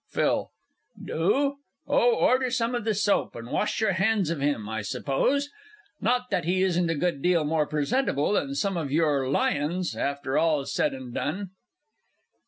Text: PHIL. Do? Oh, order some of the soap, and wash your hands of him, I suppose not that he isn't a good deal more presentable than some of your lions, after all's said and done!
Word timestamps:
PHIL. 0.11 0.49
Do? 1.05 1.57
Oh, 1.87 2.15
order 2.15 2.49
some 2.49 2.73
of 2.73 2.85
the 2.85 2.95
soap, 2.95 3.35
and 3.35 3.51
wash 3.51 3.79
your 3.79 3.91
hands 3.91 4.31
of 4.31 4.39
him, 4.39 4.67
I 4.67 4.81
suppose 4.81 5.51
not 6.01 6.31
that 6.31 6.43
he 6.43 6.63
isn't 6.63 6.89
a 6.89 6.95
good 6.95 7.21
deal 7.21 7.43
more 7.45 7.67
presentable 7.67 8.31
than 8.33 8.55
some 8.55 8.77
of 8.77 8.91
your 8.91 9.29
lions, 9.29 9.95
after 9.95 10.39
all's 10.39 10.73
said 10.73 10.95
and 10.95 11.13
done! 11.13 11.51